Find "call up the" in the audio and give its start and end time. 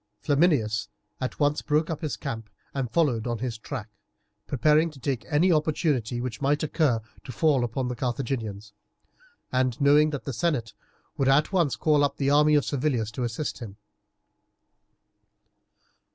11.75-12.31